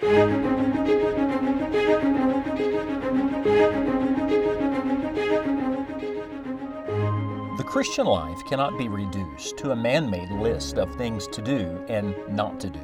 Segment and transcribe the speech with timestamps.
[0.00, 0.08] The
[7.66, 12.14] Christian life cannot be reduced to a man made list of things to do and
[12.30, 12.80] not to do.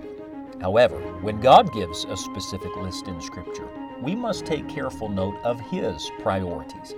[0.60, 3.68] However, when God gives a specific list in Scripture,
[4.02, 6.94] we must take careful note of His priorities.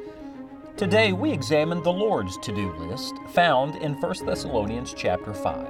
[0.76, 5.68] Today we examine the Lord's to-do list found in 1 Thessalonians chapter 5.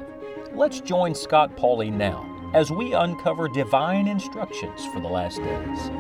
[0.54, 5.90] Let's join Scott Pauley now as we uncover divine instructions for the last days.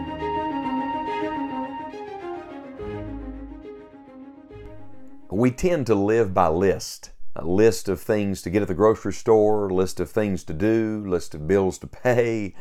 [5.30, 7.10] We tend to live by list.
[7.36, 11.04] A list of things to get at the grocery store, list of things to do,
[11.06, 12.54] list of bills to pay,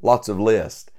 [0.00, 0.90] lots of lists.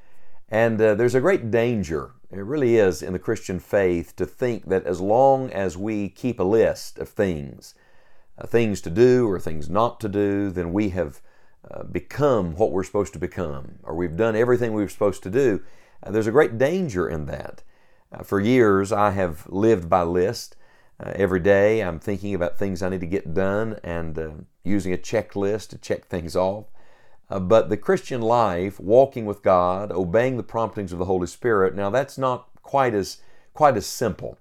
[0.50, 4.68] And uh, there's a great danger, it really is, in the Christian faith to think
[4.68, 7.74] that as long as we keep a list of things,
[8.38, 11.22] uh, things to do or things not to do, then we have
[11.72, 15.30] uh, become what we're supposed to become, or we've done everything we were supposed to
[15.30, 15.62] do.
[16.02, 17.64] Uh, there's a great danger in that.
[18.12, 20.56] Uh, for years, I have lived by list.
[21.00, 24.98] Uh, every day, I'm thinking about things I need to get done and using a
[24.98, 26.66] checklist to check things off.
[27.30, 31.76] Uh, but the Christian life, walking with God, obeying the promptings of the Holy Spirit,
[31.76, 33.18] now that's not quite as
[33.54, 34.38] quite as simple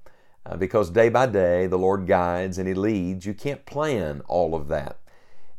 [0.47, 3.27] uh, because day by day the Lord guides and He leads.
[3.27, 4.99] You can't plan all of that.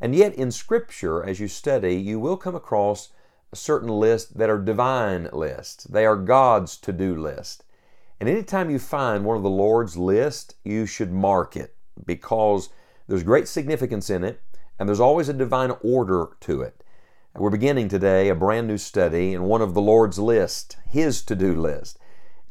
[0.04, 3.14] And yet, in Scripture, as you study, you will come across
[3.54, 5.86] certain lists that are divine lists.
[5.86, 7.64] They are God's to do list.
[8.20, 12.68] And anytime you find one of the Lord's list, you should mark it because
[13.08, 14.42] there's great significance in it
[14.78, 16.84] and there's always a divine order to it.
[17.34, 21.36] We're beginning today a brand new study in one of the Lord's list, His to
[21.36, 21.98] do list.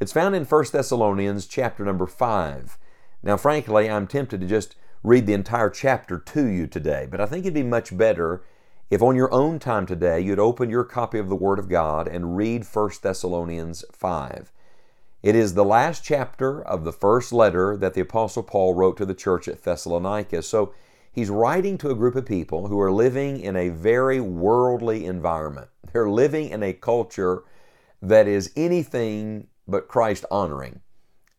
[0.00, 2.78] It's found in 1 Thessalonians chapter number 5.
[3.22, 7.26] Now, frankly, I'm tempted to just read the entire chapter to you today, but I
[7.26, 8.42] think it'd be much better
[8.90, 12.06] if on your own time today you'd open your copy of the Word of God
[12.06, 14.52] and read 1 Thessalonians 5.
[15.22, 19.06] It is the last chapter of the first letter that the Apostle Paul wrote to
[19.06, 20.42] the church at Thessalonica.
[20.42, 20.74] So
[21.12, 25.68] He's writing to a group of people who are living in a very worldly environment.
[25.92, 27.44] They're living in a culture
[28.00, 30.80] that is anything but Christ honoring.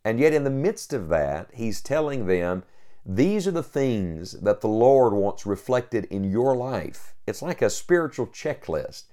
[0.05, 2.63] And yet, in the midst of that, he's telling them,
[3.05, 7.13] these are the things that the Lord wants reflected in your life.
[7.27, 9.03] It's like a spiritual checklist.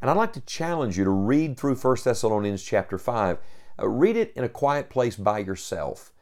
[0.00, 3.38] And I'd like to challenge you to read through 1 Thessalonians chapter 5.
[3.80, 6.12] Uh, read it in a quiet place by yourself.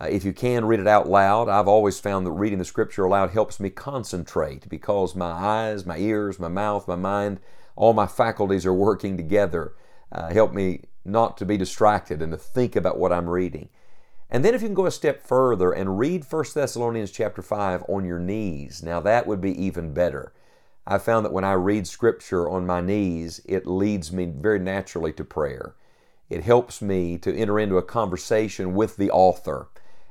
[0.00, 1.48] Uh, if you can, read it out loud.
[1.48, 5.96] I've always found that reading the scripture aloud helps me concentrate because my eyes, my
[5.96, 7.40] ears, my mouth, my mind,
[7.76, 9.72] all my faculties are working together.
[10.12, 13.70] Uh, help me not to be distracted and to think about what I'm reading.
[14.30, 17.84] And then if you can go a step further and read 1 Thessalonians chapter 5
[17.88, 20.32] on your knees, now that would be even better.
[20.86, 25.12] I found that when I read scripture on my knees, it leads me very naturally
[25.14, 25.74] to prayer.
[26.28, 29.68] It helps me to enter into a conversation with the author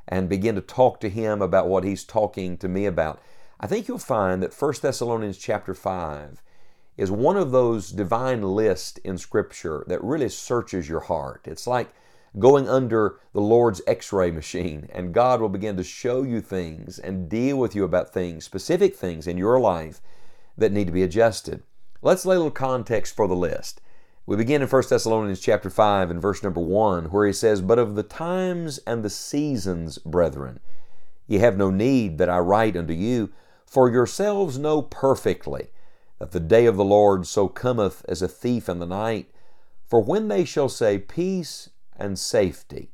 [0.08, 3.22] and begin to talk to him about what he's talking to me about.
[3.60, 6.42] I think you'll find that 1 Thessalonians chapter 5
[6.96, 11.42] is one of those divine lists in Scripture that really searches your heart.
[11.46, 11.90] It's like
[12.40, 17.00] going under the Lord's x ray machine, and God will begin to show you things
[17.00, 20.02] and deal with you about things, specific things in your life
[20.58, 21.64] that need to be adjusted.
[22.02, 23.82] Let's lay a little context for the list.
[24.26, 27.80] We begin in 1 Thessalonians chapter 5 and verse number 1 where he says, "But
[27.80, 30.60] of the times and the seasons, brethren,
[31.28, 33.30] ye have no need that I write unto you,
[33.66, 35.70] for yourselves know perfectly
[36.20, 39.32] that the day of the Lord so cometh as a thief in the night.
[39.86, 42.92] For when they shall say peace and safety,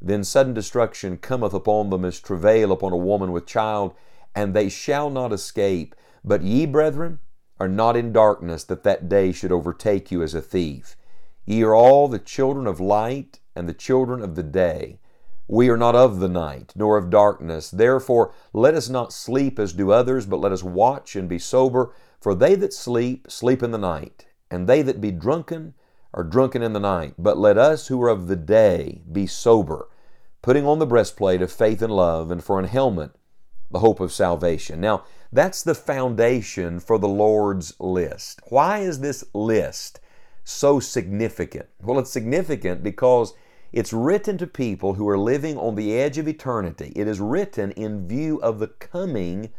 [0.00, 3.94] then sudden destruction cometh upon them as travail upon a woman with child,
[4.34, 5.94] and they shall not escape.
[6.24, 7.18] But ye, brethren,
[7.58, 10.96] are not in darkness that that day should overtake you as a thief.
[11.44, 14.98] Ye are all the children of light and the children of the day.
[15.46, 17.70] We are not of the night, nor of darkness.
[17.70, 21.92] Therefore, let us not sleep as do others, but let us watch and be sober.
[22.20, 25.74] For they that sleep, sleep in the night, and they that be drunken,
[26.12, 27.14] are drunken in the night.
[27.18, 29.88] But let us who are of the day be sober,
[30.42, 33.12] putting on the breastplate of faith and love, and for an helmet,
[33.70, 34.80] the hope of salvation.
[34.80, 38.40] Now, that's the foundation for the Lord's list.
[38.48, 40.00] Why is this list
[40.42, 41.68] so significant?
[41.80, 43.32] Well, it's significant because
[43.72, 46.92] it's written to people who are living on the edge of eternity.
[46.96, 49.50] It is written in view of the coming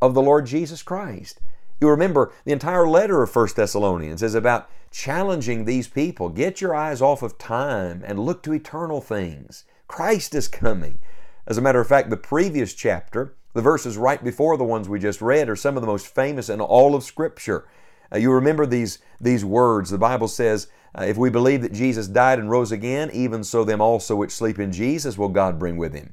[0.00, 1.40] of the Lord Jesus Christ.
[1.80, 6.28] You remember the entire letter of 1 Thessalonians is about challenging these people.
[6.28, 9.64] Get your eyes off of time and look to eternal things.
[9.88, 10.98] Christ is coming.
[11.46, 14.98] As a matter of fact, the previous chapter the verses right before the ones we
[14.98, 17.66] just read are some of the most famous in all of Scripture.
[18.12, 19.88] Uh, you remember these, these words.
[19.88, 23.64] The Bible says, uh, If we believe that Jesus died and rose again, even so
[23.64, 26.12] them also which sleep in Jesus will God bring with him.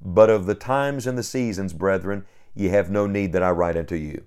[0.00, 2.24] But of the times and the seasons, brethren,
[2.54, 4.26] ye have no need that I write unto you.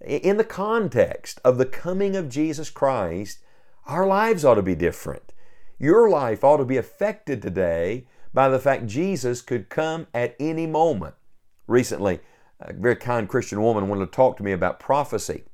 [0.00, 3.40] In the context of the coming of Jesus Christ,
[3.86, 5.32] our lives ought to be different.
[5.78, 10.66] Your life ought to be affected today by the fact Jesus could come at any
[10.66, 11.14] moment
[11.68, 12.18] recently,
[12.60, 15.44] a very kind Christian woman wanted to talk to me about prophecy,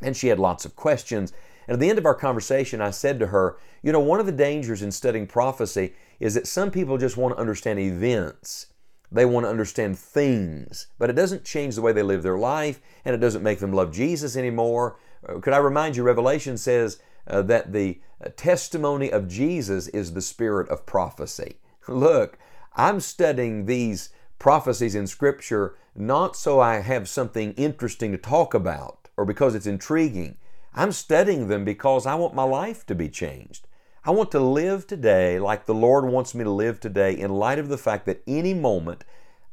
[0.00, 1.32] and she had lots of questions.
[1.66, 4.26] And at the end of our conversation, I said to her, You know, one of
[4.26, 8.68] the dangers in studying prophecy is that some people just want to understand events.
[9.10, 12.80] They want to understand things, but it doesn't change the way they live their life,
[13.04, 14.98] and it doesn't make them love Jesus anymore.
[15.26, 20.12] Uh, could I remind you, Revelation says uh, that the uh, testimony of Jesus is
[20.12, 21.56] the spirit of prophecy.
[21.88, 22.38] Look,
[22.74, 29.08] I'm studying these prophecies in Scripture not so I have something interesting to talk about
[29.16, 30.36] or because it's intriguing.
[30.74, 33.66] I'm studying them because I want my life to be changed.
[34.04, 37.58] I want to live today like the Lord wants me to live today in light
[37.58, 39.04] of the fact that any moment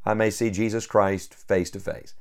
[0.05, 2.13] I may see Jesus Christ face to face.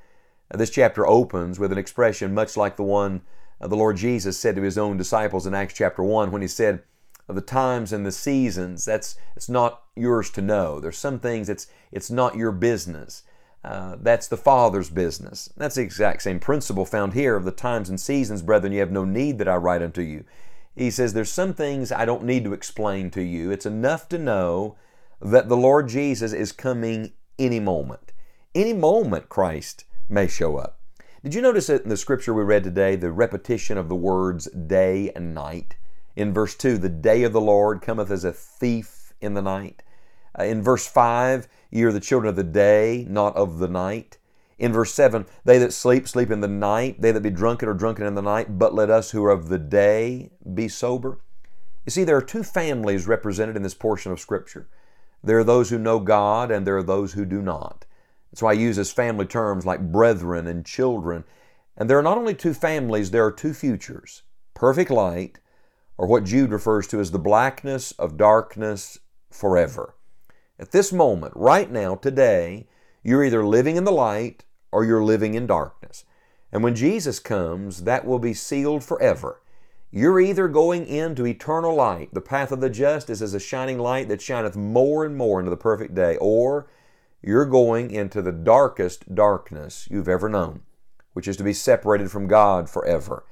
[0.53, 3.23] This chapter opens with an expression much like the one
[3.61, 6.82] the Lord Jesus said to his own disciples in Acts chapter 1 when he said,
[7.29, 8.85] of the times and the seasons.
[8.85, 10.81] That's it's not yours to know.
[10.81, 13.23] There's some things it's it's not your business.
[13.65, 15.50] Uh, that's the Father's business.
[15.56, 18.75] That's the exact same principle found here of the times and seasons, brethren.
[18.75, 20.25] You have no need that I write unto you.
[20.76, 23.50] He says there's some things I don't need to explain to you.
[23.50, 24.76] It's enough to know
[25.21, 28.12] that the Lord Jesus is coming any moment.
[28.55, 30.81] Any moment Christ may show up.
[31.23, 34.47] Did you notice that in the scripture we read today, the repetition of the words
[34.50, 35.76] day and night?
[36.17, 39.82] In verse 2, the day of the Lord cometh as a thief in the night.
[40.38, 44.19] Uh, in verse 5, ye are the children of the day, not of the night.
[44.59, 47.01] In verse 7, they that sleep, sleep in the night.
[47.01, 48.59] They that be drunken are drunken in the night.
[48.59, 51.19] But let us who are of the day be sober.
[51.87, 54.69] You see, there are two families represented in this portion of Scripture.
[55.23, 57.85] There are those who know God, and there are those who do not.
[58.31, 61.25] That's why I use this family terms like brethren and children.
[61.77, 64.23] And there are not only two families, there are two futures
[64.55, 65.41] perfect light
[65.97, 68.99] or what Jude refers to as the blackness of darkness
[69.31, 69.95] forever.
[70.59, 72.67] At this moment, right now, today,
[73.03, 74.44] you're either living in the light
[74.75, 76.05] or you're living in darkness.
[76.53, 79.41] And when Jesus comes, that will be sealed forever.
[79.93, 83.79] You're either going into eternal light, the path of the just is as a shining
[83.79, 86.67] light that shineth more and more into the perfect day, or
[87.23, 90.62] you're going into the darkest darkness you've ever known,
[91.12, 93.25] which is to be separated from God forever.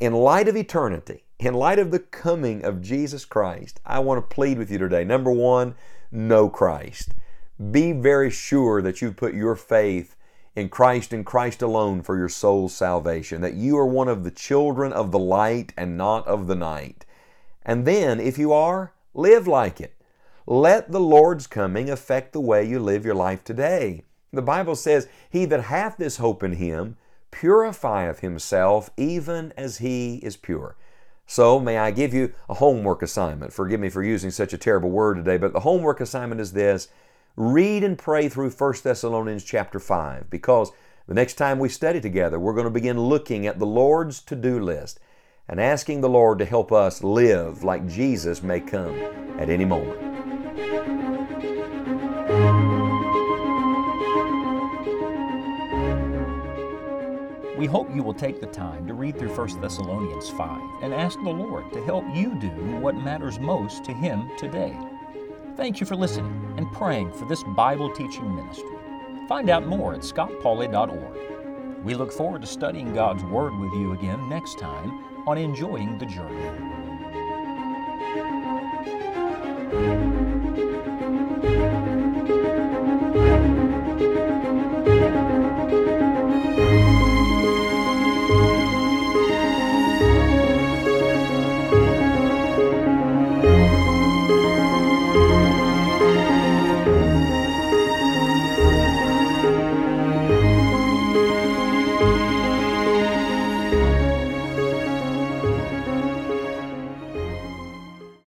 [0.00, 4.34] In light of eternity, in light of the coming of Jesus Christ, I want to
[4.34, 5.04] plead with you today.
[5.04, 5.76] Number one,
[6.10, 7.14] know Christ.
[7.70, 10.16] Be very sure that you've put your faith
[10.56, 14.30] in Christ and Christ alone for your soul's salvation, that you are one of the
[14.30, 17.04] children of the light and not of the night.
[17.64, 19.94] And then, if you are, live like it.
[20.46, 24.02] Let the Lord's coming affect the way you live your life today.
[24.32, 26.96] The Bible says, He that hath this hope in Him
[27.30, 30.76] purifieth himself even as He is pure.
[31.26, 33.52] So, may I give you a homework assignment?
[33.52, 36.88] Forgive me for using such a terrible word today, but the homework assignment is this
[37.40, 40.72] read and pray through 1 Thessalonians chapter 5 because
[41.06, 44.36] the next time we study together, we're going to begin looking at the Lord's to
[44.36, 45.00] do list
[45.48, 48.94] and asking the Lord to help us live like Jesus may come
[49.38, 49.98] at any moment.
[57.56, 61.18] We hope you will take the time to read through 1 Thessalonians 5 and ask
[61.24, 64.76] the Lord to help you do what matters most to Him today.
[65.56, 68.70] Thank you for listening and praying for this Bible teaching ministry.
[69.28, 71.84] Find out more at scottpauley.org.
[71.84, 76.06] We look forward to studying God's Word with you again next time on Enjoying the
[76.06, 76.80] Journey.